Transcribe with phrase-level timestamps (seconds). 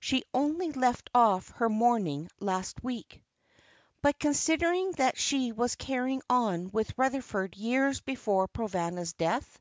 [0.00, 3.22] She only left off her mourning last week."
[4.02, 9.60] "But considering that she was carrying on with Rutherford years before Provana's death?"